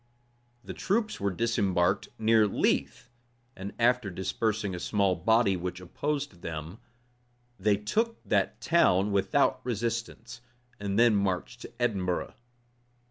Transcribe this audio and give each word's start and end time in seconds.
The 0.63 0.73
troops 0.73 1.19
were 1.19 1.29
disembarked 1.29 2.09
near 2.17 2.47
Leith; 2.47 3.11
and 3.55 3.71
after 3.77 4.09
dispersing 4.09 4.73
a 4.73 4.79
small 4.79 5.13
body 5.15 5.55
which 5.55 5.79
opposed 5.79 6.41
them, 6.41 6.79
they 7.59 7.77
took 7.77 8.19
that 8.23 8.59
town 8.59 9.11
without 9.11 9.63
resistance, 9.63 10.41
and 10.79 10.97
then 10.97 11.15
marched 11.15 11.61
to 11.61 11.73
Edinburgh. 11.79 12.33